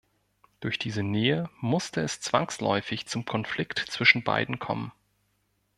[0.61, 4.91] Durch diese Nähe musste es zwangsläufig zum Konflikt zwischen beiden kommen.